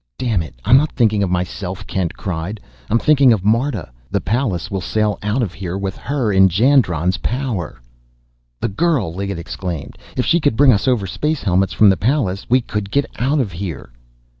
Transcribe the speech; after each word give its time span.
"Damn 0.17 0.41
it, 0.41 0.55
I'm 0.65 0.77
not 0.77 0.91
thinking 0.93 1.21
of 1.21 1.29
myself!" 1.29 1.85
Kent 1.85 2.17
cried. 2.17 2.59
"I'm 2.89 2.97
thinking 2.97 3.31
of 3.31 3.45
Marta! 3.45 3.91
The 4.09 4.19
Pallas 4.19 4.71
will 4.71 4.81
sail 4.81 5.19
out 5.21 5.43
of 5.43 5.53
here 5.53 5.77
with 5.77 5.95
her 5.95 6.33
in 6.33 6.49
Jandron's 6.49 7.17
power!" 7.17 7.79
"The 8.59 8.67
girl!" 8.69 9.13
Liggett 9.13 9.37
exclaimed. 9.37 9.99
"If 10.17 10.25
she 10.25 10.39
could 10.39 10.57
bring 10.57 10.73
us 10.73 10.87
over 10.87 11.05
space 11.05 11.43
helmets 11.43 11.73
from 11.73 11.89
the 11.91 11.97
Pallas 11.97 12.47
we 12.49 12.61
could 12.61 12.89
get 12.89 13.05
out 13.19 13.39
of 13.39 13.51
here!" 13.51 13.91